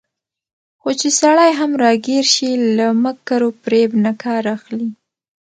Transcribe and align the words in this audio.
خو 0.81 0.89
چې 0.99 1.09
سړى 1.19 1.51
هم 1.59 1.71
راګېر 1.83 2.25
شي، 2.35 2.51
له 2.77 2.85
مکر 3.03 3.41
وفرېب 3.45 3.91
نه 4.05 4.11
کار 4.23 4.43
اخلي 4.55 4.89